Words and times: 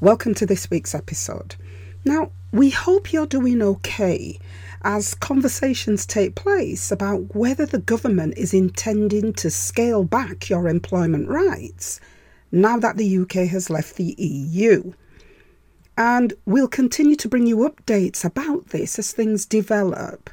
welcome 0.00 0.32
to 0.32 0.46
this 0.46 0.70
week's 0.70 0.94
episode. 0.94 1.56
Now, 2.04 2.30
we 2.52 2.70
hope 2.70 3.12
you're 3.12 3.26
doing 3.26 3.60
okay 3.60 4.38
as 4.82 5.14
conversations 5.14 6.06
take 6.06 6.36
place 6.36 6.92
about 6.92 7.34
whether 7.34 7.66
the 7.66 7.80
government 7.80 8.34
is 8.36 8.54
intending 8.54 9.32
to 9.32 9.50
scale 9.50 10.04
back 10.04 10.48
your 10.48 10.68
employment 10.68 11.28
rights 11.28 12.00
now 12.52 12.78
that 12.78 12.96
the 12.96 13.18
UK 13.18 13.48
has 13.48 13.70
left 13.70 13.96
the 13.96 14.14
EU. 14.18 14.92
And 15.96 16.32
we'll 16.46 16.68
continue 16.68 17.16
to 17.16 17.28
bring 17.28 17.48
you 17.48 17.56
updates 17.58 18.24
about 18.24 18.68
this 18.68 19.00
as 19.00 19.10
things 19.10 19.46
develop. 19.46 20.30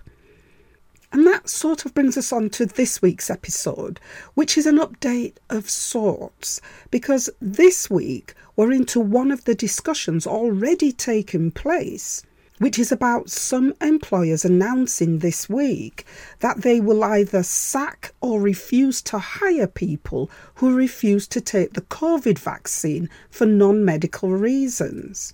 And 1.15 1.25
that 1.27 1.47
sort 1.47 1.85
of 1.85 1.93
brings 1.93 2.17
us 2.17 2.33
on 2.33 2.49
to 2.49 2.65
this 2.65 3.01
week's 3.01 3.29
episode, 3.29 4.01
which 4.33 4.57
is 4.57 4.65
an 4.65 4.79
update 4.79 5.37
of 5.49 5.69
sorts, 5.69 6.59
because 6.91 7.29
this 7.39 7.89
week 7.89 8.33
we're 8.57 8.73
into 8.73 8.99
one 8.99 9.31
of 9.31 9.45
the 9.45 9.55
discussions 9.55 10.27
already 10.27 10.91
taking 10.91 11.51
place, 11.51 12.21
which 12.57 12.77
is 12.77 12.91
about 12.91 13.29
some 13.29 13.73
employers 13.79 14.43
announcing 14.43 15.20
this 15.20 15.48
week 15.48 16.05
that 16.41 16.63
they 16.63 16.81
will 16.81 17.01
either 17.01 17.43
sack 17.43 18.13
or 18.20 18.41
refuse 18.41 19.01
to 19.03 19.18
hire 19.18 19.68
people 19.68 20.29
who 20.55 20.75
refuse 20.75 21.29
to 21.29 21.40
take 21.40 21.75
the 21.75 21.81
COVID 21.84 22.37
vaccine 22.37 23.09
for 23.29 23.45
non 23.45 23.85
medical 23.85 24.31
reasons. 24.31 25.34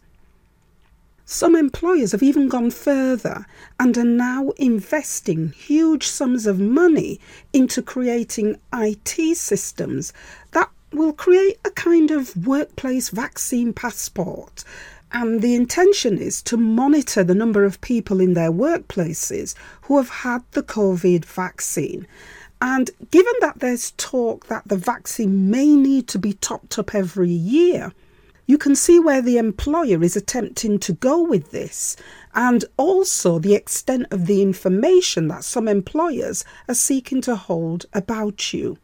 Some 1.34 1.56
employers 1.56 2.12
have 2.12 2.22
even 2.22 2.50
gone 2.50 2.72
further 2.72 3.46
and 3.80 3.98
are 3.98 4.04
now 4.04 4.50
investing 4.58 5.54
huge 5.54 6.06
sums 6.06 6.46
of 6.46 6.60
money 6.60 7.22
into 7.54 7.82
creating 7.82 8.60
IT 8.74 9.38
systems 9.38 10.12
that 10.52 10.70
will 10.92 11.14
create 11.14 11.58
a 11.64 11.70
kind 11.70 12.12
of 12.12 12.46
workplace 12.46 13.12
vaccine 13.12 13.72
passport. 13.72 14.66
And 15.14 15.42
the 15.42 15.56
intention 15.56 16.18
is 16.18 16.42
to 16.42 16.58
monitor 16.58 17.24
the 17.24 17.34
number 17.34 17.64
of 17.64 17.80
people 17.80 18.20
in 18.20 18.34
their 18.34 18.52
workplaces 18.52 19.56
who 19.84 19.96
have 19.96 20.10
had 20.10 20.44
the 20.52 20.64
COVID 20.64 21.24
vaccine. 21.24 22.08
And 22.62 22.92
given 23.10 23.34
that 23.40 23.60
there's 23.60 23.92
talk 23.92 24.48
that 24.48 24.68
the 24.68 24.76
vaccine 24.76 25.50
may 25.50 25.78
need 25.78 26.10
to 26.10 26.20
be 26.20 26.34
topped 26.34 26.78
up 26.78 26.94
every 26.94 27.32
year, 27.32 27.94
you 28.52 28.58
can 28.58 28.76
see 28.76 29.00
where 29.00 29.22
the 29.22 29.38
employer 29.38 30.04
is 30.04 30.18
attempting 30.18 30.78
to 30.78 30.92
go 30.92 31.24
with 31.24 31.52
this, 31.52 31.96
and 32.36 32.66
also 32.76 33.40
the 33.40 33.56
extent 33.56 34.06
of 34.12 34.26
the 34.26 34.42
information 34.42 35.30
that 35.30 35.46
some 35.46 35.70
employers 35.70 36.44
are 36.68 36.76
seeking 36.76 37.22
to 37.22 37.34
hold 37.34 37.86
about 37.94 38.52
you. 38.52 38.78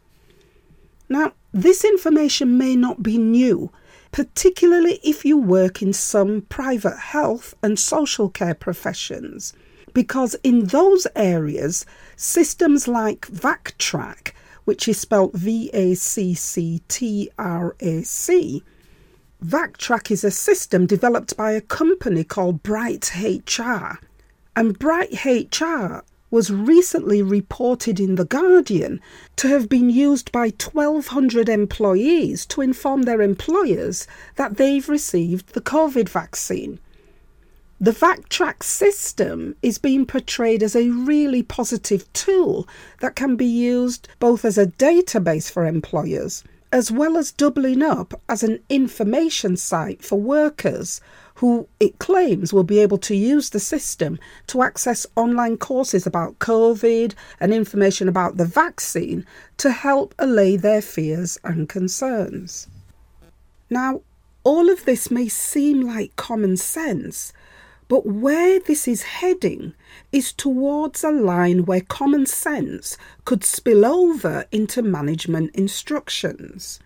Now, 1.09 1.33
this 1.51 1.83
information 1.83 2.57
may 2.57 2.77
not 2.77 3.03
be 3.03 3.17
new, 3.17 3.69
particularly 4.13 5.01
if 5.03 5.25
you 5.25 5.38
work 5.38 5.81
in 5.81 5.91
some 5.91 6.43
private 6.43 6.97
health 6.97 7.53
and 7.61 7.77
social 7.77 8.29
care 8.29 8.55
professions, 8.55 9.51
because 9.93 10.33
in 10.45 10.67
those 10.67 11.05
areas, 11.13 11.85
systems 12.15 12.88
like 12.88 13.27
VaccTrac, 13.27 14.31
which 14.63 14.88
is 14.88 14.97
spelled 14.97 15.33
V 15.33 15.69
A 15.73 15.94
C 15.95 16.33
C 16.33 16.81
T 16.88 17.29
R 17.38 17.75
A 17.81 18.01
C, 18.03 18.63
VaccTrac 19.46 20.09
is 20.09 20.24
a 20.24 20.31
system 20.31 20.88
developed 20.88 21.38
by 21.38 21.52
a 21.52 21.62
company 21.62 22.24
called 22.24 22.64
Bright 22.64 23.12
HR. 23.16 24.00
And 24.56 24.80
Bright 24.80 25.24
HR 25.24 26.03
was 26.31 26.50
recently 26.50 27.22
reported 27.22 28.00
in 28.00 28.16
The 28.16 28.25
Guardian 28.25 29.00
to 29.36 29.48
have 29.48 29.70
been 29.70 29.92
used 29.92 30.31
by 30.31 30.46
1,200 30.46 31.50
employees 31.50 32.48
to 32.48 32.62
inform 32.62 33.03
their 33.03 33.22
employers 33.22 34.08
that 34.38 34.58
they've 34.58 34.90
received 34.90 35.54
the 35.54 35.62
COVID 35.62 36.09
vaccine. 36.09 36.80
The 37.80 37.92
VaccTrac 37.92 38.64
system 38.64 39.56
is 39.62 39.78
being 39.78 40.08
portrayed 40.08 40.64
as 40.64 40.75
a 40.75 40.90
really 40.90 41.44
positive 41.44 42.12
tool 42.12 42.68
that 43.02 43.16
can 43.16 43.36
be 43.36 43.46
used 43.46 44.08
both 44.18 44.44
as 44.44 44.58
a 44.58 44.66
database 44.66 45.52
for 45.52 45.64
employers 45.64 46.44
as 46.77 46.91
well 46.91 47.17
as 47.17 47.31
doubling 47.31 47.81
up 47.81 48.13
as 48.29 48.43
an 48.43 48.59
information 48.69 49.57
site 49.57 50.03
for 50.03 50.19
workers 50.19 51.01
who 51.33 51.67
it 51.79 51.97
claims 51.97 52.53
will 52.53 52.63
be 52.63 52.77
able 52.77 52.99
to 52.99 53.15
use 53.15 53.49
the 53.49 53.59
system 53.59 54.19
to 54.45 54.61
access 54.61 55.07
online 55.15 55.57
courses 55.57 56.05
about 56.05 56.38
COVID 56.38 57.15
and 57.39 57.51
information 57.51 58.07
about 58.07 58.38
the 58.38 58.45
vaccine 58.45 59.25
to 59.57 59.71
help 59.71 60.13
allay 60.19 60.55
their 60.55 60.83
fears 60.83 61.39
and 61.43 61.67
concerns. 61.67 62.67
Now, 63.71 64.01
all 64.44 64.69
of 64.69 64.85
this 64.85 65.09
may 65.09 65.29
seem 65.29 65.81
like 65.81 66.15
common 66.15 66.57
sense, 66.57 67.33
but 67.88 68.06
where 68.06 68.59
this 68.59 68.88
is 68.88 69.03
heading 69.03 69.74
is 70.12 70.34
towards 70.34 71.03
a 71.03 71.12
line 71.12 71.66
where 71.66 71.81
common 71.81 72.25
sense 72.25 72.98
could 73.25 73.44
spill 73.44 73.86
over 73.86 74.46
into 74.52 74.81
management 74.81 75.56
instructions. 75.56 76.80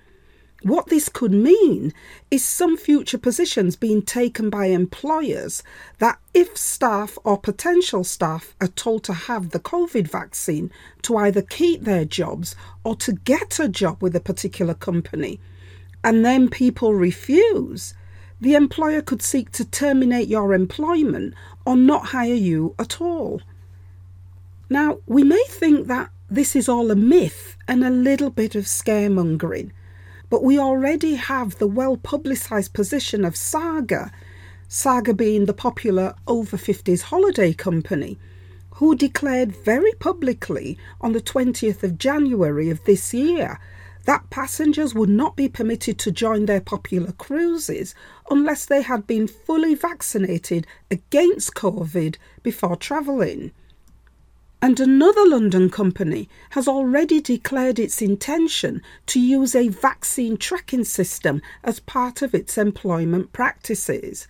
What 0.63 0.89
this 0.89 1.09
could 1.09 1.31
mean 1.31 1.91
is 2.29 2.45
some 2.45 2.77
future 2.77 3.17
positions 3.17 3.75
being 3.75 4.03
taken 4.03 4.51
by 4.51 4.67
employers 4.67 5.63
that, 5.97 6.19
if 6.35 6.55
staff 6.55 7.17
or 7.23 7.39
potential 7.39 8.03
staff 8.03 8.55
are 8.61 8.67
told 8.67 9.03
to 9.05 9.13
have 9.13 9.49
the 9.49 9.59
COVID 9.59 10.07
vaccine, 10.07 10.71
to 11.01 11.17
either 11.17 11.41
keep 11.41 11.81
their 11.81 12.05
jobs 12.05 12.55
or 12.83 12.95
to 12.97 13.13
get 13.13 13.57
a 13.59 13.67
job 13.67 14.03
with 14.03 14.15
a 14.15 14.19
particular 14.19 14.75
company, 14.75 15.39
and 16.03 16.23
then 16.23 16.47
people 16.47 16.93
refuse, 16.93 17.95
the 18.41 18.55
employer 18.55 19.03
could 19.03 19.21
seek 19.21 19.51
to 19.51 19.63
terminate 19.63 20.27
your 20.27 20.53
employment 20.53 21.35
or 21.65 21.75
not 21.75 22.07
hire 22.07 22.33
you 22.33 22.73
at 22.79 22.99
all. 22.99 23.39
Now, 24.69 24.97
we 25.05 25.23
may 25.23 25.43
think 25.47 25.87
that 25.87 26.09
this 26.29 26.55
is 26.55 26.67
all 26.67 26.89
a 26.89 26.95
myth 26.95 27.55
and 27.67 27.83
a 27.83 27.91
little 27.91 28.31
bit 28.31 28.55
of 28.55 28.65
scaremongering, 28.65 29.71
but 30.29 30.43
we 30.43 30.57
already 30.57 31.15
have 31.15 31.57
the 31.59 31.67
well 31.67 31.97
publicised 31.97 32.73
position 32.73 33.23
of 33.23 33.35
Saga, 33.35 34.11
Saga 34.67 35.13
being 35.13 35.45
the 35.45 35.53
popular 35.53 36.15
over 36.25 36.57
50s 36.57 37.01
holiday 37.01 37.53
company, 37.53 38.17
who 38.75 38.95
declared 38.95 39.55
very 39.55 39.91
publicly 39.99 40.77
on 40.99 41.11
the 41.11 41.21
20th 41.21 41.83
of 41.83 41.99
January 41.99 42.69
of 42.71 42.83
this 42.85 43.13
year 43.13 43.59
that 44.05 44.29
passengers 44.29 44.95
would 44.95 45.09
not 45.09 45.35
be 45.35 45.47
permitted 45.47 45.97
to 45.99 46.11
join 46.11 46.45
their 46.45 46.61
popular 46.61 47.11
cruises 47.13 47.93
unless 48.29 48.65
they 48.65 48.81
had 48.81 49.05
been 49.05 49.27
fully 49.27 49.75
vaccinated 49.75 50.65
against 50.89 51.53
COVID 51.53 52.17
before 52.43 52.75
travelling. 52.75 53.51
And 54.63 54.79
another 54.79 55.27
London 55.27 55.71
company 55.71 56.29
has 56.51 56.67
already 56.67 57.19
declared 57.19 57.79
its 57.79 58.01
intention 58.01 58.81
to 59.07 59.19
use 59.19 59.55
a 59.55 59.69
vaccine 59.69 60.37
tracking 60.37 60.83
system 60.83 61.41
as 61.63 61.79
part 61.79 62.21
of 62.21 62.35
its 62.35 62.59
employment 62.59 63.33
practices. 63.33 64.27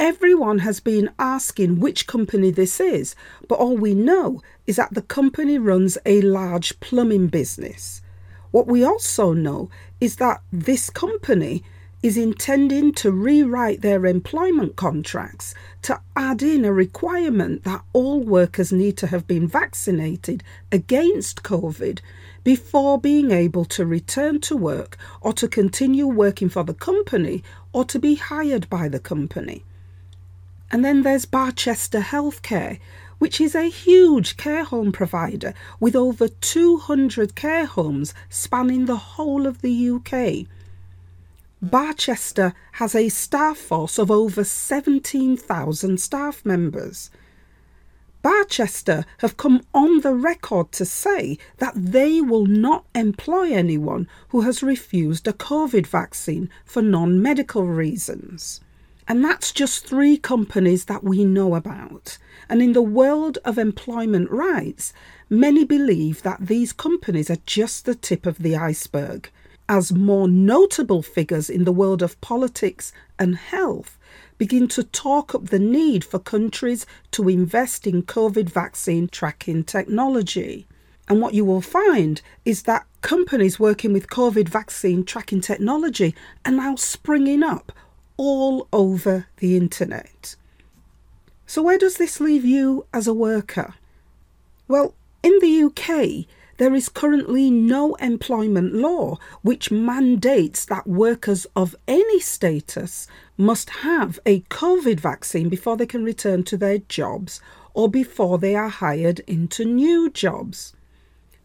Everyone 0.00 0.60
has 0.60 0.80
been 0.80 1.10
asking 1.16 1.78
which 1.78 2.08
company 2.08 2.50
this 2.50 2.80
is, 2.80 3.14
but 3.46 3.60
all 3.60 3.76
we 3.76 3.94
know 3.94 4.42
is 4.66 4.76
that 4.76 4.94
the 4.94 5.02
company 5.02 5.58
runs 5.58 5.96
a 6.04 6.20
large 6.22 6.80
plumbing 6.80 7.28
business. 7.28 8.01
What 8.52 8.68
we 8.68 8.84
also 8.84 9.32
know 9.32 9.70
is 10.00 10.16
that 10.16 10.42
this 10.52 10.90
company 10.90 11.64
is 12.02 12.16
intending 12.16 12.92
to 12.92 13.10
rewrite 13.12 13.80
their 13.80 14.04
employment 14.06 14.76
contracts 14.76 15.54
to 15.82 16.00
add 16.16 16.42
in 16.42 16.64
a 16.64 16.72
requirement 16.72 17.64
that 17.64 17.82
all 17.92 18.20
workers 18.20 18.72
need 18.72 18.96
to 18.98 19.06
have 19.06 19.26
been 19.26 19.46
vaccinated 19.46 20.42
against 20.70 21.42
COVID 21.42 22.00
before 22.44 23.00
being 23.00 23.30
able 23.30 23.64
to 23.64 23.86
return 23.86 24.40
to 24.40 24.56
work 24.56 24.98
or 25.20 25.32
to 25.32 25.46
continue 25.46 26.06
working 26.06 26.48
for 26.48 26.64
the 26.64 26.74
company 26.74 27.42
or 27.72 27.84
to 27.84 27.98
be 27.98 28.16
hired 28.16 28.68
by 28.68 28.88
the 28.88 28.98
company. 28.98 29.64
And 30.72 30.84
then 30.84 31.02
there's 31.02 31.24
Barchester 31.24 32.00
Healthcare, 32.00 32.80
which 33.22 33.40
is 33.40 33.54
a 33.54 33.70
huge 33.70 34.36
care 34.36 34.64
home 34.64 34.90
provider 34.90 35.54
with 35.78 35.94
over 35.94 36.26
200 36.26 37.36
care 37.36 37.66
homes 37.66 38.12
spanning 38.28 38.86
the 38.86 38.96
whole 38.96 39.46
of 39.46 39.62
the 39.62 39.90
UK. 39.90 40.44
Barchester 41.62 42.52
has 42.72 42.96
a 42.96 43.08
staff 43.08 43.56
force 43.56 43.96
of 43.96 44.10
over 44.10 44.42
17,000 44.42 46.00
staff 46.00 46.44
members. 46.44 47.10
Barchester 48.22 49.04
have 49.18 49.36
come 49.36 49.62
on 49.72 50.00
the 50.00 50.14
record 50.14 50.72
to 50.72 50.84
say 50.84 51.38
that 51.58 51.74
they 51.76 52.20
will 52.20 52.46
not 52.46 52.86
employ 52.92 53.52
anyone 53.52 54.08
who 54.30 54.40
has 54.40 54.64
refused 54.64 55.28
a 55.28 55.32
COVID 55.32 55.86
vaccine 55.86 56.50
for 56.64 56.82
non 56.82 57.22
medical 57.22 57.68
reasons. 57.68 58.60
And 59.12 59.22
that's 59.22 59.52
just 59.52 59.86
three 59.86 60.16
companies 60.16 60.86
that 60.86 61.04
we 61.04 61.22
know 61.26 61.54
about. 61.54 62.16
And 62.48 62.62
in 62.62 62.72
the 62.72 62.80
world 62.80 63.36
of 63.44 63.58
employment 63.58 64.30
rights, 64.30 64.94
many 65.28 65.66
believe 65.66 66.22
that 66.22 66.46
these 66.46 66.72
companies 66.72 67.28
are 67.28 67.44
just 67.44 67.84
the 67.84 67.94
tip 67.94 68.24
of 68.24 68.38
the 68.38 68.56
iceberg. 68.56 69.30
As 69.68 69.92
more 69.92 70.28
notable 70.28 71.02
figures 71.02 71.50
in 71.50 71.64
the 71.64 71.72
world 71.72 72.00
of 72.00 72.18
politics 72.22 72.90
and 73.18 73.36
health 73.36 73.98
begin 74.38 74.66
to 74.68 74.82
talk 74.82 75.34
up 75.34 75.48
the 75.48 75.58
need 75.58 76.06
for 76.06 76.18
countries 76.18 76.86
to 77.10 77.28
invest 77.28 77.86
in 77.86 78.04
COVID 78.04 78.48
vaccine 78.48 79.08
tracking 79.08 79.62
technology. 79.62 80.66
And 81.06 81.20
what 81.20 81.34
you 81.34 81.44
will 81.44 81.60
find 81.60 82.22
is 82.46 82.62
that 82.62 82.86
companies 83.02 83.60
working 83.60 83.92
with 83.92 84.08
COVID 84.08 84.48
vaccine 84.48 85.04
tracking 85.04 85.42
technology 85.42 86.14
are 86.46 86.52
now 86.52 86.76
springing 86.76 87.42
up 87.42 87.72
all 88.16 88.68
over 88.72 89.26
the 89.38 89.56
internet. 89.56 90.36
So, 91.46 91.62
where 91.62 91.78
does 91.78 91.96
this 91.96 92.20
leave 92.20 92.44
you 92.44 92.86
as 92.92 93.06
a 93.06 93.14
worker? 93.14 93.74
Well, 94.68 94.94
in 95.22 95.38
the 95.40 95.64
UK, 95.64 96.26
there 96.58 96.74
is 96.74 96.88
currently 96.88 97.50
no 97.50 97.94
employment 97.96 98.74
law 98.74 99.18
which 99.42 99.70
mandates 99.70 100.64
that 100.66 100.86
workers 100.86 101.46
of 101.56 101.74
any 101.88 102.20
status 102.20 103.08
must 103.36 103.70
have 103.70 104.20
a 104.24 104.40
COVID 104.42 105.00
vaccine 105.00 105.48
before 105.48 105.76
they 105.76 105.86
can 105.86 106.04
return 106.04 106.44
to 106.44 106.56
their 106.56 106.78
jobs 106.78 107.40
or 107.74 107.88
before 107.88 108.38
they 108.38 108.54
are 108.54 108.68
hired 108.68 109.20
into 109.20 109.64
new 109.64 110.10
jobs. 110.10 110.74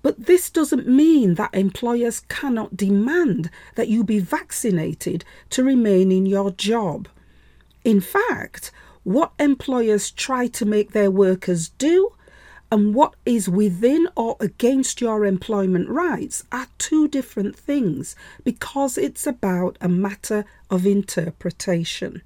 But 0.01 0.25
this 0.25 0.49
doesn't 0.49 0.88
mean 0.88 1.35
that 1.35 1.53
employers 1.53 2.21
cannot 2.21 2.77
demand 2.77 3.49
that 3.75 3.88
you 3.88 4.03
be 4.03 4.19
vaccinated 4.19 5.25
to 5.49 5.63
remain 5.63 6.11
in 6.11 6.25
your 6.25 6.51
job. 6.51 7.07
In 7.83 8.01
fact, 8.01 8.71
what 9.03 9.31
employers 9.39 10.11
try 10.11 10.47
to 10.47 10.65
make 10.65 10.91
their 10.91 11.09
workers 11.11 11.69
do 11.77 12.11
and 12.71 12.94
what 12.94 13.15
is 13.25 13.47
within 13.47 14.09
or 14.15 14.35
against 14.41 14.99
your 14.99 15.25
employment 15.25 15.88
rights 15.88 16.43
are 16.51 16.67
two 16.77 17.07
different 17.07 17.55
things 17.55 18.15
because 18.43 18.97
it's 18.97 19.25
about 19.25 19.77
a 19.79 19.88
matter 19.88 20.43
of 20.69 20.85
interpretation. 20.85 22.21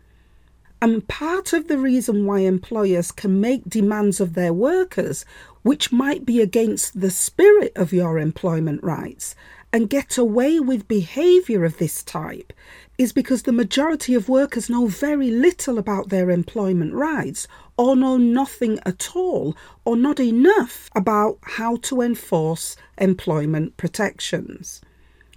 And 0.81 1.07
part 1.07 1.54
of 1.54 1.68
the 1.68 1.78
reason 1.78 2.25
why 2.25 2.39
employers 2.39 3.12
can 3.12 3.39
make 3.39 3.69
demands 3.69 4.19
of 4.19 4.33
their 4.33 4.51
workers, 4.51 5.25
which 5.62 5.92
might 5.92 6.25
be 6.25 6.42
against 6.42 7.00
the 7.00 7.12
spirit 7.12 7.72
of 7.75 7.94
your 7.94 8.18
employment 8.18 8.83
rights, 8.83 9.36
and 9.72 9.92
get 9.92 10.18
away 10.18 10.60
with 10.60 10.88
behaviour 10.88 11.63
of 11.63 11.78
this 11.78 12.01
type, 12.01 12.51
is 12.98 13.13
because 13.13 13.44
the 13.44 13.51
majority 13.51 14.16
of 14.16 14.28
workers 14.28 14.72
know 14.72 14.88
very 14.88 15.30
little 15.30 15.78
about 15.78 16.10
their 16.10 16.31
employment 16.31 16.94
rights 16.94 17.48
or 17.77 17.95
know 17.95 18.18
nothing 18.18 18.80
at 18.84 19.16
all 19.16 19.56
or 19.86 19.95
not 19.95 20.19
enough 20.19 20.89
about 20.95 21.38
how 21.44 21.75
to 21.77 22.01
enforce 22.01 22.75
employment 22.98 23.77
protections. 23.77 24.81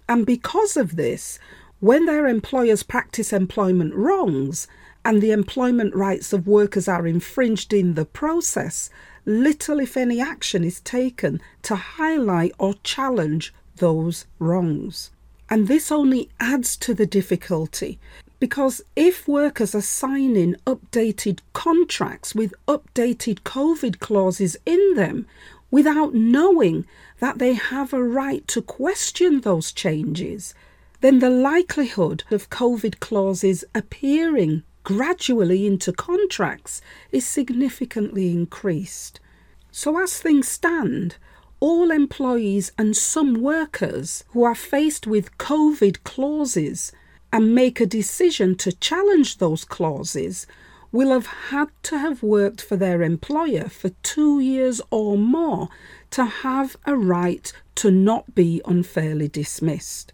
And 0.09 0.25
because 0.27 0.77
of 0.77 0.97
this, 0.97 1.39
when 1.81 2.07
their 2.07 2.27
employers 2.27 2.83
practice 2.83 3.33
employment 3.33 3.95
wrongs 3.95 4.67
and 5.05 5.21
the 5.21 5.33
employment 5.33 5.95
rights 5.95 6.33
of 6.33 6.47
workers 6.47 6.89
are 6.89 7.07
infringed 7.07 7.73
in 7.73 7.95
the 7.95 8.05
process, 8.05 8.91
little, 9.27 9.81
if 9.81 9.97
any, 9.97 10.21
action 10.21 10.65
is 10.65 10.81
taken 10.81 11.41
to 11.63 11.77
highlight 11.77 12.53
or 12.59 12.75
challenge 12.83 13.53
those 13.77 14.25
wrongs. 14.39 15.11
And 15.51 15.69
this 15.69 15.93
only 15.93 16.31
adds 16.41 16.77
to 16.79 16.95
the 16.95 17.07
difficulty 17.07 17.99
because 18.41 18.83
if 18.97 19.29
workers 19.29 19.75
are 19.75 19.81
signing 19.81 20.57
updated 20.67 21.41
contracts 21.53 22.35
with 22.35 22.55
updated 22.67 23.41
COVID 23.41 24.01
clauses 24.01 24.57
in 24.67 24.95
them 24.95 25.27
without 25.71 26.15
knowing 26.15 26.87
that 27.21 27.39
they 27.39 27.55
have 27.55 27.93
a 27.93 28.03
right 28.03 28.47
to 28.49 28.63
question 28.63 29.41
those 29.41 29.73
changes, 29.73 30.55
then 31.05 31.19
the 31.19 31.29
likelihood 31.29 32.25
of 32.31 32.49
COVID 32.49 32.99
clauses 32.99 33.63
appearing 33.75 34.63
gradually 34.85 35.67
into 35.67 35.93
contracts 35.93 36.81
is 37.13 37.27
significantly 37.27 38.31
increased. 38.31 39.21
So, 39.71 40.03
as 40.03 40.19
things 40.19 40.49
stand, 40.49 41.17
all 41.61 41.91
employees 41.91 42.73
and 42.79 42.97
some 42.97 43.43
workers 43.43 44.25
who 44.29 44.45
are 44.45 44.55
faced 44.55 45.07
with 45.07 45.37
COVID 45.37 46.03
clauses 46.05 46.91
and 47.31 47.55
make 47.55 47.83
a 47.83 47.95
decision 48.01 48.57
to 48.57 48.73
challenge 48.73 49.37
those 49.37 49.67
clauses 49.67 50.47
will 50.91 51.11
have 51.11 51.27
had 51.27 51.69
to 51.83 51.99
have 51.99 52.23
worked 52.23 52.63
for 52.63 52.79
their 52.79 53.03
employer 53.03 53.69
for 53.69 53.91
two 54.03 54.41
years 54.41 54.81
or 54.91 55.19
more 55.19 55.69
to 56.13 56.25
have 56.25 56.79
a 56.87 56.97
right 56.97 57.53
to 57.75 57.91
not 57.91 58.35
be 58.35 58.63
unfairly 58.65 59.29
dismissed. 59.29 60.14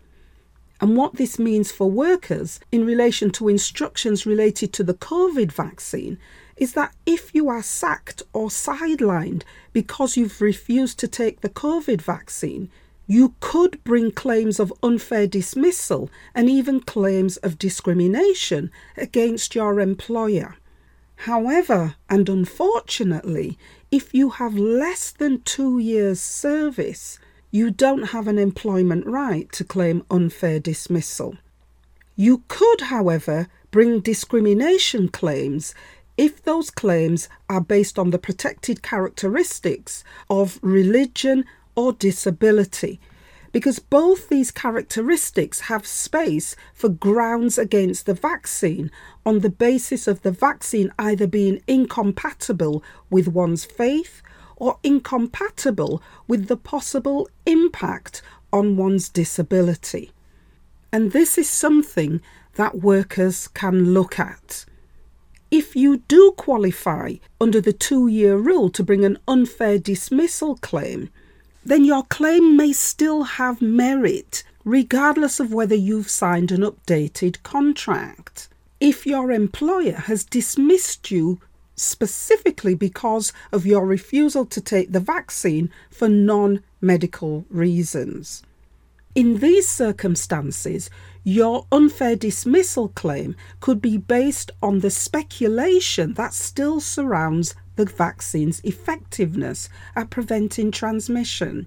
And 0.81 0.97
what 0.97 1.17
this 1.17 1.39
means 1.39 1.71
for 1.71 1.91
workers 1.91 2.59
in 2.73 2.87
relation 2.87 3.31
to 3.33 3.49
instructions 3.49 4.25
related 4.25 4.73
to 4.73 4.83
the 4.83 4.95
COVID 4.95 5.53
vaccine 5.53 6.19
is 6.57 6.73
that 6.73 6.95
if 7.05 7.35
you 7.35 7.49
are 7.49 7.63
sacked 7.63 8.23
or 8.33 8.49
sidelined 8.49 9.43
because 9.73 10.17
you've 10.17 10.41
refused 10.41 10.99
to 11.01 11.09
take 11.09 11.41
the 11.41 11.51
COVID 11.51 12.01
vaccine, 12.01 12.71
you 13.07 13.35
could 13.41 13.83
bring 13.85 14.11
claims 14.11 14.59
of 14.59 14.73
unfair 14.83 15.27
dismissal 15.27 16.11
and 16.35 16.49
even 16.49 16.81
claims 16.81 17.37
of 17.39 17.59
discrimination 17.59 18.71
against 18.97 19.55
your 19.55 19.81
employer. 19.81 20.57
However, 21.25 21.97
and 22.09 22.27
unfortunately, 22.29 23.59
if 23.91 24.15
you 24.15 24.31
have 24.31 24.55
less 24.57 25.11
than 25.11 25.43
two 25.43 25.79
years' 25.79 26.21
service, 26.21 27.19
you 27.51 27.71
don't 27.71 28.11
have 28.11 28.29
an 28.29 28.39
employment 28.39 29.07
right 29.07 29.51
to 29.53 29.65
claim 29.65 30.05
unfair 30.11 30.61
dismissal. 30.61 31.37
You 32.17 32.45
could, 32.49 32.83
however, 32.83 33.49
bring 33.71 34.01
discrimination 34.01 35.09
claims 35.09 35.75
if 36.17 36.43
those 36.43 36.71
claims 36.71 37.29
are 37.49 37.61
based 37.61 37.99
on 37.99 38.11
the 38.11 38.19
protected 38.19 38.83
characteristics 38.83 40.05
of 40.29 40.59
religion, 40.63 41.45
or 41.75 41.93
disability, 41.93 43.01
because 43.53 43.79
both 43.79 44.29
these 44.29 44.51
characteristics 44.51 45.61
have 45.61 45.87
space 45.87 46.55
for 46.75 46.89
grounds 46.89 47.59
against 47.59 48.07
the 48.07 48.15
vaccine 48.15 48.91
on 49.25 49.41
the 49.41 49.51
basis 49.51 50.07
of 50.07 50.23
the 50.23 50.31
vaccine 50.31 50.93
either 50.99 51.27
being 51.27 51.63
incompatible 51.67 52.83
with 53.09 53.29
one's 53.29 53.65
faith 53.65 54.23
or 54.61 54.79
incompatible 54.85 56.01
with 56.29 56.47
the 56.47 56.57
possible 56.57 57.29
impact 57.47 58.23
on 58.53 58.77
one's 58.77 59.09
disability. 59.09 60.13
And 60.93 61.11
this 61.11 61.37
is 61.37 61.49
something 61.49 62.21
that 62.55 62.81
workers 62.81 63.49
can 63.49 63.93
look 63.93 64.21
at. 64.21 64.65
If 65.51 65.75
you 65.75 65.97
do 66.07 66.33
qualify 66.37 67.15
under 67.41 67.61
the 67.61 67.73
two 67.73 68.07
year 68.07 68.37
rule 68.37 68.71
to 68.71 68.85
bring 68.85 69.05
an 69.05 69.19
unfair 69.27 69.79
dismissal 69.79 70.57
claim, 70.57 71.11
then 71.65 71.85
your 71.85 72.05
claim 72.05 72.57
may 72.57 72.73
still 72.73 73.23
have 73.23 73.61
merit, 73.61 74.45
regardless 74.65 75.41
of 75.41 75.53
whether 75.53 75.75
you've 75.75 76.11
signed 76.11 76.53
an 76.53 76.61
updated 76.61 77.43
contract. 77.43 78.49
If 78.79 79.07
your 79.07 79.33
employer 79.33 79.97
has 79.97 80.25
dismissed 80.25 81.11
you 81.11 81.41
specifically 81.81 82.75
because 82.75 83.33
of 83.53 83.67
your 83.67 83.87
refusal 83.87 84.45
to 84.47 84.61
take 84.61 84.93
the 84.93 85.01
vaccine 85.01 85.71
for 85.91 86.09
non 86.09 86.63
medical 86.81 87.45
reasons. 87.49 88.43
In 89.15 89.39
these 89.39 89.69
circumstances, 89.69 90.89
your 91.25 91.67
unfair 91.73 92.15
dismissal 92.15 92.89
claim 92.89 93.35
could 93.59 93.81
be 93.81 93.99
based 93.99 94.53
on 94.63 94.81
the 94.81 94.91
speculation 94.91 96.15
that 96.15 96.33
still 96.33 96.81
surrounds 96.81 97.55
the 97.77 97.87
vaccine's 97.87 98.61
effectiveness 98.61 99.69
at 99.97 100.11
preventing 100.11 100.71
transmission. 100.71 101.67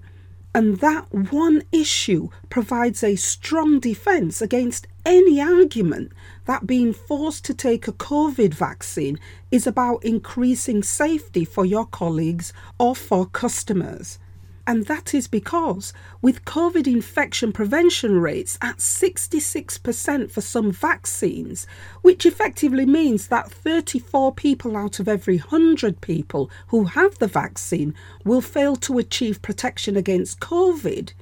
And 0.54 0.78
that 0.78 1.12
one 1.12 1.64
issue 1.72 2.30
provides 2.48 3.02
a 3.02 3.16
strong 3.16 3.80
defence 3.80 4.40
against 4.40 4.86
any 5.04 5.40
argument 5.40 6.12
that 6.46 6.66
being 6.66 6.92
forced 6.92 7.44
to 7.46 7.54
take 7.54 7.88
a 7.88 7.92
COVID 7.92 8.54
vaccine 8.54 9.18
is 9.50 9.66
about 9.66 10.04
increasing 10.04 10.82
safety 10.82 11.44
for 11.44 11.64
your 11.64 11.86
colleagues 11.86 12.52
or 12.78 12.94
for 12.94 13.26
customers. 13.26 14.18
And 14.66 14.86
that 14.86 15.12
is 15.12 15.28
because, 15.28 15.92
with 16.22 16.46
COVID 16.46 16.86
infection 16.86 17.52
prevention 17.52 18.18
rates 18.18 18.56
at 18.62 18.78
66% 18.78 20.30
for 20.30 20.40
some 20.40 20.72
vaccines, 20.72 21.66
which 22.00 22.24
effectively 22.24 22.86
means 22.86 23.28
that 23.28 23.50
34 23.50 24.32
people 24.32 24.74
out 24.74 25.00
of 25.00 25.08
every 25.08 25.36
100 25.36 26.00
people 26.00 26.50
who 26.68 26.84
have 26.84 27.18
the 27.18 27.26
vaccine 27.26 27.94
will 28.24 28.40
fail 28.40 28.74
to 28.76 28.98
achieve 28.98 29.42
protection 29.42 29.98
against 29.98 30.40
COVID, 30.40 31.12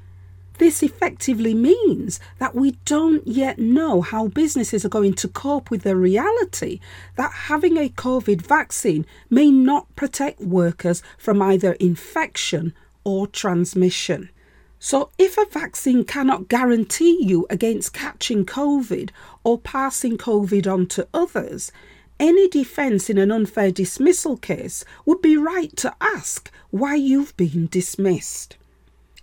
this 0.63 0.81
effectively 0.81 1.55
means 1.55 2.21
that 2.39 2.55
we 2.55 2.71
don't 2.85 3.27
yet 3.27 3.59
know 3.59 4.01
how 4.01 4.29
businesses 4.29 4.85
are 4.85 4.89
going 4.89 5.13
to 5.13 5.27
cope 5.27 5.73
with 5.73 5.83
the 5.83 5.97
reality 5.97 6.79
that 7.17 7.33
having 7.33 7.77
a 7.77 7.89
COVID 7.89 8.41
vaccine 8.41 9.05
may 9.29 9.51
not 9.51 9.93
protect 9.97 10.41
workers 10.41 11.03
from 11.19 11.43
either 11.43 11.73
infection 11.81 12.73
or 13.03 13.27
transmission. 13.27 14.31
So, 14.79 15.11
if 15.19 15.37
a 15.37 15.47
vaccine 15.47 16.05
cannot 16.05 16.47
guarantee 16.47 17.19
you 17.21 17.45
against 17.51 17.93
catching 17.93 18.47
COVID 18.47 19.11
or 19.43 19.59
passing 19.59 20.17
COVID 20.17 20.73
on 20.73 20.87
to 20.95 21.09
others, 21.13 21.73
any 22.21 22.47
defence 22.49 23.11
in 23.11 23.19
an 23.19 23.33
unfair 23.33 23.73
dismissal 23.73 24.37
case 24.37 24.85
would 25.07 25.21
be 25.21 25.37
right 25.37 25.77
to 25.79 25.93
ask 26.01 26.53
why 26.71 26.95
you've 26.95 27.37
been 27.37 27.67
dismissed. 27.67 28.57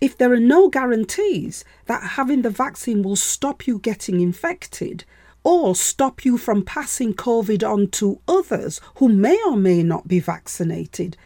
If 0.00 0.16
there 0.16 0.32
are 0.32 0.40
no 0.40 0.70
guarantees 0.70 1.62
that 1.84 2.12
having 2.16 2.40
the 2.40 2.50
vaccine 2.50 3.02
will 3.02 3.16
stop 3.16 3.66
you 3.66 3.78
getting 3.78 4.20
infected 4.20 5.04
or 5.44 5.74
stop 5.74 6.24
you 6.24 6.38
from 6.38 6.64
passing 6.64 7.12
COVID 7.12 7.68
on 7.68 7.88
to 7.88 8.20
others 8.26 8.80
who 8.96 9.10
may 9.10 9.38
or 9.46 9.56
may 9.56 9.82
not 9.82 10.08
be 10.08 10.18
vaccinated, 10.18 11.18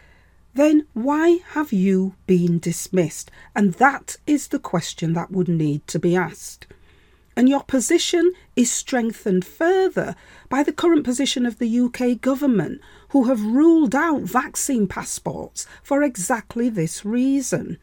then 0.54 0.86
why 0.92 1.40
have 1.50 1.72
you 1.72 2.14
been 2.26 2.58
dismissed? 2.58 3.30
And 3.54 3.74
that 3.74 4.16
is 4.26 4.48
the 4.48 4.58
question 4.58 5.12
that 5.12 5.30
would 5.30 5.48
need 5.48 5.86
to 5.88 5.98
be 6.00 6.16
asked. 6.16 6.66
And 7.36 7.48
your 7.48 7.62
position 7.64 8.32
is 8.54 8.72
strengthened 8.72 9.44
further 9.44 10.14
by 10.48 10.62
the 10.62 10.72
current 10.72 11.04
position 11.04 11.46
of 11.46 11.58
the 11.58 11.80
UK 11.80 12.20
government, 12.20 12.80
who 13.08 13.24
have 13.24 13.42
ruled 13.42 13.94
out 13.94 14.22
vaccine 14.22 14.86
passports 14.86 15.66
for 15.82 16.02
exactly 16.02 16.68
this 16.68 17.04
reason. 17.04 17.78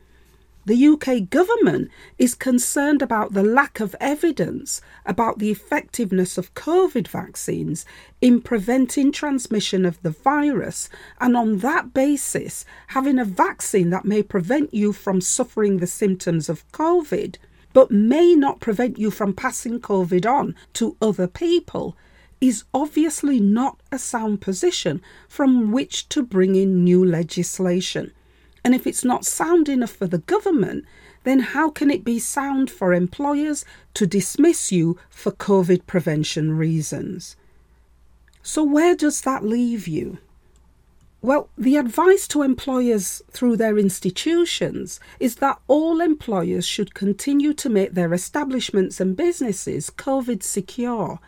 The 0.64 0.88
UK 0.88 1.28
government 1.30 1.90
is 2.20 2.36
concerned 2.36 3.02
about 3.02 3.34
the 3.34 3.42
lack 3.42 3.80
of 3.80 3.96
evidence 4.00 4.80
about 5.08 5.40
the 5.40 5.50
effectiveness 5.50 6.38
of 6.38 6.54
COVID 6.54 7.08
vaccines 7.08 7.84
in 8.22 8.42
preventing 8.42 9.12
transmission 9.12 9.86
of 9.86 10.00
the 10.04 10.12
virus, 10.12 10.88
and 11.20 11.36
on 11.36 11.60
that 11.60 11.96
basis, 11.96 12.64
having 12.88 13.18
a 13.18 13.26
vaccine 13.26 13.90
that 13.90 14.06
may 14.06 14.22
prevent 14.22 14.72
you 14.72 14.94
from 14.94 15.20
suffering 15.20 15.78
the 15.78 15.88
symptoms 15.88 16.48
of 16.48 16.72
COVID 16.72 17.38
but 17.74 17.90
may 17.90 18.36
not 18.36 18.60
prevent 18.60 19.00
you 19.00 19.10
from 19.10 19.34
passing 19.34 19.80
COVID 19.80 20.26
on 20.26 20.56
to 20.74 20.96
other 21.02 21.28
people 21.28 21.98
is 22.40 22.66
obviously 22.74 23.40
not 23.40 23.80
a 23.92 23.98
sound 23.98 24.42
position 24.42 25.02
from 25.28 25.72
which 25.72 26.08
to 26.10 26.22
bring 26.22 26.56
in 26.56 26.84
new 26.84 27.04
legislation. 27.04 28.12
And 28.64 28.76
if 28.76 28.86
it's 28.86 29.04
not 29.04 29.26
sound 29.26 29.70
enough 29.70 29.92
for 29.92 30.08
the 30.08 30.20
government, 30.20 30.86
then 31.24 31.40
how 31.40 31.70
can 31.70 31.90
it 31.90 32.04
be 32.04 32.20
sound 32.20 32.70
for 32.70 32.94
employers 32.94 33.66
to 33.94 34.08
dismiss 34.08 34.72
you 34.72 34.98
for 35.10 35.32
COVID 35.32 35.86
prevention 35.88 36.58
reasons? 36.58 37.36
So, 38.44 38.64
where 38.64 38.96
does 38.96 39.22
that 39.22 39.44
leave 39.44 39.88
you? 39.88 40.18
Well, 41.24 41.50
the 41.56 41.78
advice 41.78 42.28
to 42.30 42.42
employers 42.42 43.22
through 43.30 43.58
their 43.58 43.78
institutions 43.78 45.00
is 45.20 45.36
that 45.36 45.60
all 45.68 46.02
employers 46.02 46.66
should 46.66 46.96
continue 46.96 47.54
to 47.54 47.70
make 47.70 47.94
their 47.94 48.12
establishments 48.12 49.00
and 49.00 49.16
businesses 49.16 49.92
COVID 49.92 50.42
secure 50.42 51.20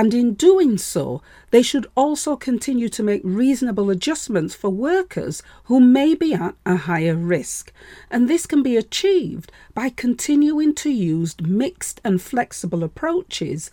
and 0.00 0.14
in 0.14 0.32
doing 0.32 0.78
so, 0.78 1.20
they 1.50 1.60
should 1.60 1.86
also 1.94 2.34
continue 2.34 2.88
to 2.88 3.02
make 3.02 3.20
reasonable 3.22 3.90
adjustments 3.90 4.54
for 4.54 4.70
workers 4.70 5.42
who 5.64 5.78
may 5.78 6.14
be 6.14 6.32
at 6.32 6.54
a 6.64 6.74
higher 6.74 7.14
risk. 7.14 7.70
And 8.10 8.26
this 8.26 8.46
can 8.46 8.62
be 8.62 8.78
achieved 8.78 9.52
by 9.74 9.90
continuing 9.90 10.74
to 10.76 10.88
use 10.88 11.38
mixed 11.42 12.00
and 12.02 12.22
flexible 12.22 12.82
approaches 12.82 13.70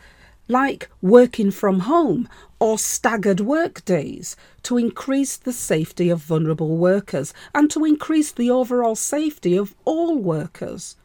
like 0.49 0.89
working 1.01 1.49
from 1.49 1.79
home 1.91 2.27
or 2.59 2.77
staggered 2.77 3.39
work 3.39 3.85
days 3.85 4.35
to 4.63 4.77
increase 4.77 5.37
the 5.37 5.53
safety 5.53 6.09
of 6.09 6.19
vulnerable 6.19 6.75
workers 6.75 7.33
and 7.55 7.71
to 7.71 7.85
increase 7.85 8.33
the 8.33 8.51
overall 8.51 8.97
safety 8.97 9.55
of 9.55 9.75
all 9.85 10.17
workers. 10.17 10.97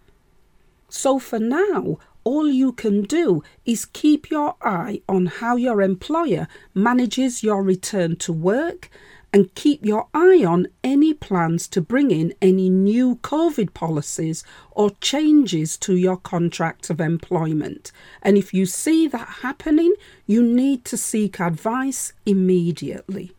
So, 0.89 1.21
for 1.21 1.39
now, 1.39 1.99
all 2.25 2.49
you 2.49 2.73
can 2.73 3.03
do 3.03 3.43
is 3.65 3.85
keep 3.85 4.31
your 4.31 4.55
eye 4.63 5.01
on 5.09 5.27
how 5.27 5.57
your 5.57 5.83
employer 5.83 6.49
manages 6.75 7.43
your 7.43 7.63
return 7.63 8.17
to 8.17 8.33
work 8.33 8.91
and 9.33 9.55
keep 9.55 9.85
your 9.85 10.09
eye 10.13 10.45
on 10.47 10.67
any 10.85 11.15
plans 11.15 11.67
to 11.67 11.81
bring 11.81 12.11
in 12.11 12.35
any 12.43 12.69
new 12.69 13.17
COVID 13.17 13.73
policies 13.73 14.45
or 14.73 14.91
changes 15.01 15.79
to 15.79 15.97
your 15.97 16.19
contract 16.19 16.91
of 16.91 17.01
employment. 17.01 17.93
And 18.23 18.37
if 18.37 18.53
you 18.53 18.67
see 18.67 19.09
that 19.09 19.29
happening, 19.41 19.95
you 20.27 20.43
need 20.43 20.85
to 20.87 20.97
seek 20.97 21.41
advice 21.41 22.13
immediately. 22.27 23.33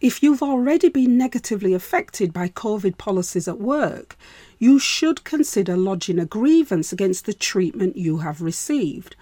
If 0.00 0.22
you've 0.22 0.42
already 0.42 0.88
been 0.88 1.18
negatively 1.18 1.74
affected 1.74 2.32
by 2.32 2.48
COVID 2.48 2.96
policies 2.96 3.46
at 3.46 3.60
work, 3.60 4.16
you 4.58 4.78
should 4.78 5.24
consider 5.24 5.76
lodging 5.76 6.18
a 6.18 6.24
grievance 6.24 6.90
against 6.90 7.26
the 7.26 7.34
treatment 7.34 7.98
you 7.98 8.18
have 8.18 8.40
received. 8.40 9.14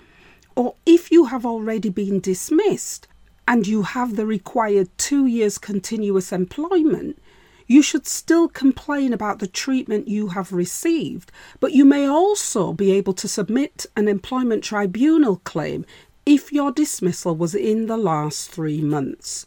Or 0.55 0.77
if 0.87 1.11
you 1.11 1.25
have 1.25 1.45
already 1.45 1.89
been 1.89 2.21
dismissed 2.21 3.09
and 3.49 3.67
you 3.67 3.83
have 3.83 4.15
the 4.15 4.25
required 4.25 4.89
two 4.99 5.27
years 5.27 5.59
continuous 5.59 6.31
employment, 6.31 7.19
you 7.67 7.83
should 7.83 8.07
still 8.07 8.47
complain 8.47 9.13
about 9.13 9.41
the 9.41 9.49
treatment 9.49 10.07
you 10.07 10.29
have 10.29 10.53
received, 10.53 11.33
but 11.59 11.73
you 11.73 11.85
may 11.85 12.07
also 12.07 12.73
be 12.73 12.93
able 12.93 13.15
to 13.15 13.27
submit 13.27 13.85
an 13.97 14.07
employment 14.07 14.63
tribunal 14.63 15.39
claim 15.43 15.85
if 16.25 16.53
your 16.53 16.71
dismissal 16.71 17.35
was 17.35 17.57
in 17.57 17.87
the 17.87 17.97
last 17.97 18.53
three 18.53 18.81
months. 18.81 19.45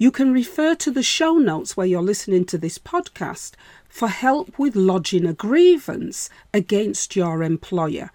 You 0.00 0.10
can 0.10 0.32
refer 0.32 0.74
to 0.76 0.90
the 0.90 1.02
show 1.02 1.34
notes 1.34 1.76
where 1.76 1.86
you're 1.86 2.00
listening 2.00 2.46
to 2.46 2.56
this 2.56 2.78
podcast 2.78 3.52
for 3.86 4.08
help 4.08 4.58
with 4.58 4.74
lodging 4.74 5.26
a 5.26 5.34
grievance 5.34 6.30
against 6.54 7.16
your 7.16 7.42
employer. 7.42 8.10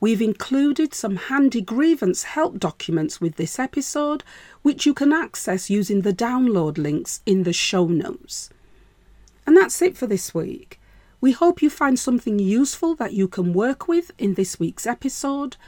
We've 0.00 0.22
included 0.22 0.94
some 0.94 1.16
handy 1.16 1.60
grievance 1.60 2.22
help 2.22 2.58
documents 2.58 3.20
with 3.20 3.36
this 3.36 3.58
episode, 3.58 4.24
which 4.62 4.86
you 4.86 4.94
can 4.94 5.12
access 5.12 5.68
using 5.68 6.00
the 6.00 6.14
download 6.14 6.78
links 6.78 7.20
in 7.26 7.42
the 7.42 7.52
show 7.52 7.86
notes. 7.86 8.48
And 9.46 9.54
that's 9.54 9.82
it 9.82 9.94
for 9.94 10.06
this 10.06 10.32
week. 10.32 10.80
We 11.20 11.32
hope 11.32 11.60
you 11.60 11.68
find 11.68 11.98
something 11.98 12.38
useful 12.38 12.94
that 12.94 13.12
you 13.12 13.28
can 13.28 13.52
work 13.52 13.86
with 13.86 14.10
in 14.16 14.34
this 14.34 14.58
week's 14.58 14.86
episode. 14.86 15.58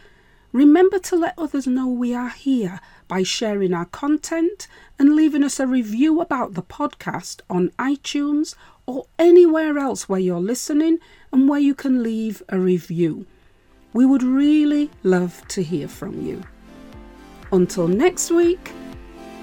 Remember 0.52 0.98
to 0.98 1.16
let 1.16 1.38
others 1.38 1.66
know 1.66 1.86
we 1.86 2.14
are 2.14 2.30
here 2.30 2.80
by 3.06 3.22
sharing 3.22 3.74
our 3.74 3.84
content 3.84 4.66
and 4.98 5.14
leaving 5.14 5.44
us 5.44 5.60
a 5.60 5.66
review 5.66 6.20
about 6.20 6.54
the 6.54 6.62
podcast 6.62 7.40
on 7.50 7.68
iTunes 7.78 8.54
or 8.86 9.06
anywhere 9.18 9.78
else 9.78 10.08
where 10.08 10.20
you're 10.20 10.40
listening 10.40 10.98
and 11.32 11.48
where 11.48 11.60
you 11.60 11.74
can 11.74 12.02
leave 12.02 12.42
a 12.48 12.58
review. 12.58 13.26
We 13.92 14.06
would 14.06 14.22
really 14.22 14.90
love 15.02 15.46
to 15.48 15.62
hear 15.62 15.88
from 15.88 16.24
you. 16.24 16.42
Until 17.52 17.88
next 17.88 18.30
week, 18.30 18.72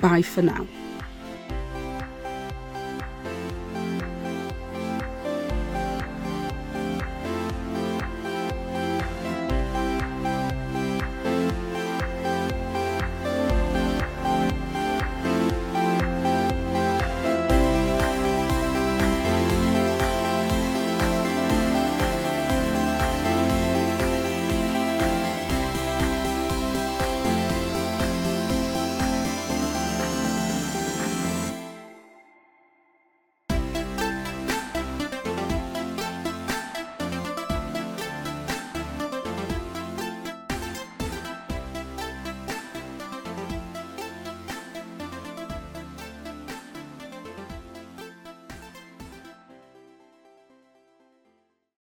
bye 0.01 0.23
for 0.23 0.41
now. 0.41 0.65